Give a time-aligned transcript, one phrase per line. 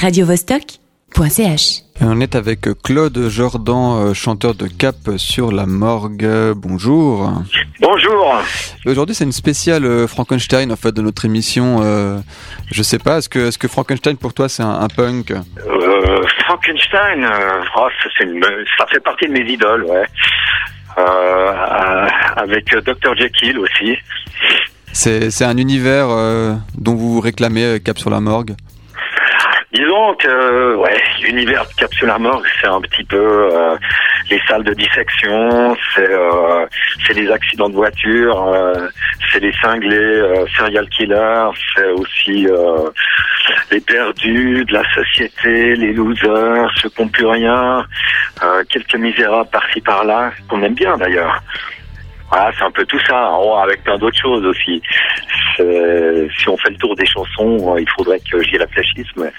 [0.00, 1.82] radiovostok.ch.
[2.00, 6.26] On est avec Claude Jordan, euh, chanteur de Cap sur la morgue.
[6.56, 7.30] Bonjour.
[7.80, 8.34] Bonjour.
[8.86, 11.80] Aujourd'hui, c'est une spéciale euh, Frankenstein en fait de notre émission.
[11.82, 12.18] Euh,
[12.70, 15.32] je sais pas, est-ce que, est-ce que Frankenstein pour toi c'est un, un punk?
[15.32, 18.42] Euh, Frankenstein, euh, oh, ça, c'est une-
[18.78, 20.06] ça fait partie de mes idoles, ouais.
[22.36, 23.96] Avec Dr Jekyll aussi.
[24.92, 28.54] C'est, c'est un univers euh, dont vous réclamez Cap sur la morgue.
[30.00, 33.18] Disons que, ouais, l'univers de Capsule Morgue, c'est un petit peu
[33.52, 33.76] euh,
[34.30, 36.64] les salles de dissection, c'est euh,
[37.14, 38.88] les accidents de voiture, euh,
[39.30, 42.88] c'est les cinglés, euh, serial killers, c'est aussi euh,
[43.70, 47.84] les perdus de la société, les losers, ceux qui n'ont plus rien,
[48.42, 51.42] euh, quelques misérables par-ci par-là, qu'on aime bien d'ailleurs.
[52.30, 53.32] Voilà, c'est un peu tout ça,
[53.62, 54.80] avec plein d'autres choses aussi.
[55.56, 59.30] C'est- Si on fait le tour des chansons, euh, il faudrait que j'y réfléchisse, mais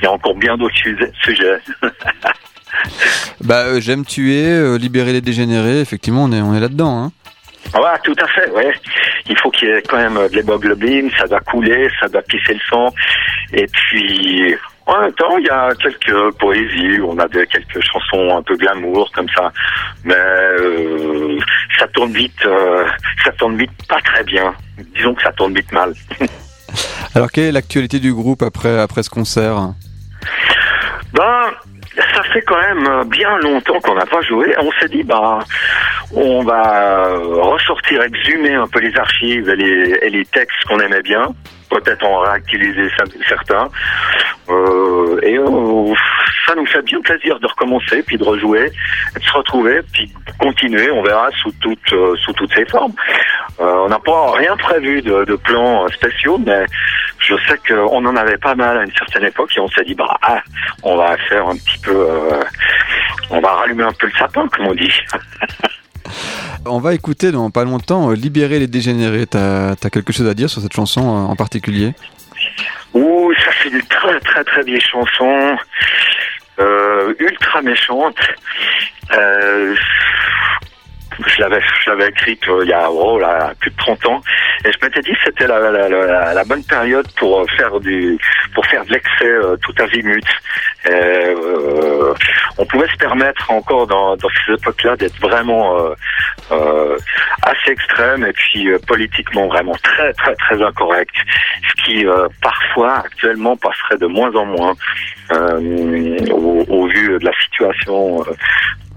[0.00, 0.74] il y a encore bien d'autres
[1.22, 1.60] sujets-.
[3.42, 5.80] Bah, euh, j'aime tuer, euh, libérer les dégénérés.
[5.80, 7.04] Effectivement, on est, on est là-dedans.
[7.04, 7.12] Hein.
[7.72, 8.72] Voilà, tout à fait, ouais.
[9.28, 12.22] Il faut qu'il y ait quand même euh, de l'hémoglobine, ça doit couler, ça doit
[12.22, 12.92] pisser le sang.
[13.52, 14.54] Et puis,
[14.86, 18.56] en même temps, il y a quelques poésies, on a de, quelques chansons un peu
[18.56, 19.52] glamour, comme ça.
[20.04, 21.38] Mais euh,
[21.78, 22.86] ça tourne vite, euh,
[23.24, 24.54] ça tourne vite pas très bien.
[24.94, 25.92] Disons que ça tourne vite mal.
[27.14, 29.72] Alors, quelle est l'actualité du groupe après, après ce concert?
[31.12, 31.50] Ben,
[32.14, 34.54] ça fait quand même bien longtemps qu'on n'a pas joué.
[34.58, 35.40] On s'est dit, bah,
[36.14, 37.08] on va
[37.42, 41.28] ressortir, exhumer un peu les archives et les, et les textes qu'on aimait bien.
[41.68, 43.68] Peut-être en réactualiser cer- certains.
[44.48, 45.92] Euh, et euh,
[46.46, 48.70] ça nous fait bien plaisir de recommencer, puis de rejouer,
[49.16, 50.88] de se retrouver, puis continuer.
[50.92, 52.92] On verra sous toutes euh, sous toutes ses formes.
[53.58, 56.66] Euh, on n'a pas rien prévu de, de plans euh, spéciaux, mais
[57.18, 59.94] je sais qu'on en avait pas mal à une certaine époque et on s'est dit
[59.96, 60.40] bah ah,
[60.84, 62.40] on va faire un petit peu, euh,
[63.30, 64.92] on va rallumer un peu le sapin comme on dit.
[66.68, 69.26] On va écouter dans pas longtemps euh, Libérer les dégénérés.
[69.26, 71.94] T'as, quelque chose à dire sur cette chanson euh, en particulier?
[72.94, 75.56] Ouh, ça c'est une très très très vieille chanson,
[76.58, 78.18] euh, ultra méchante.
[81.24, 84.20] Je l'avais, je l'avais écrite euh, il y a oh, là, plus de 30 ans
[84.64, 87.78] et je m'étais dit que c'était la, la, la, la bonne période pour euh, faire
[87.80, 88.18] du
[88.54, 90.24] pour faire de l'excès euh, tout azimut.
[90.86, 92.14] Et, euh,
[92.58, 95.94] on pouvait se permettre encore dans, dans ces époques-là d'être vraiment euh,
[96.52, 96.96] euh,
[97.42, 101.14] assez extrême et puis politiquement vraiment très très très incorrect,
[101.68, 102.06] ce qui
[102.42, 104.74] parfois actuellement passerait de moins en moins
[105.30, 108.24] au, au vu de la situation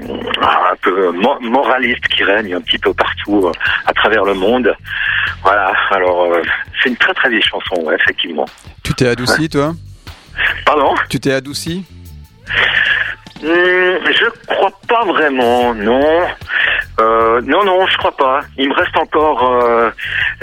[0.00, 3.52] un peu mo- moraliste qui règne un petit peu partout euh,
[3.86, 4.74] à travers le monde.
[5.42, 6.42] Voilà, alors euh,
[6.82, 8.44] c'est une très très vieille chanson, ouais, effectivement.
[8.82, 9.72] Tu t'es adouci, toi?
[10.64, 10.94] Pardon?
[11.08, 11.84] Tu t'es adouci
[13.42, 16.26] Hum, Je crois pas vraiment, non.
[16.98, 18.40] Euh, non, non, je crois pas.
[18.56, 19.90] Il me reste encore euh,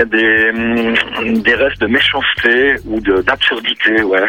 [0.06, 4.28] des, hum, des restes de méchanceté ou d'absurdité, ouais.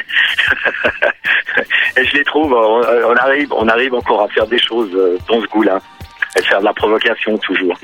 [1.96, 5.18] Et je les trouve, on, on arrive, on arrive encore à faire des choses euh,
[5.28, 5.80] dans ce goût-là.
[6.36, 7.78] Et faire de la provocation toujours.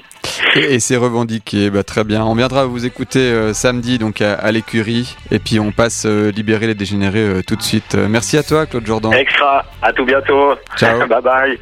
[0.57, 2.25] Et, et c'est revendiqué, bah, très bien.
[2.25, 6.31] On viendra vous écouter euh, samedi donc à, à l'écurie et puis on passe euh,
[6.33, 7.95] libérer les dégénérés euh, tout de suite.
[7.95, 9.13] Merci à toi Claude Jordan.
[9.13, 10.55] Extra, à tout bientôt.
[10.77, 11.07] Ciao.
[11.09, 11.59] bye bye.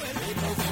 [0.00, 0.69] Puerto Rico.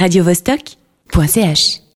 [0.00, 1.80] radiovostok.ch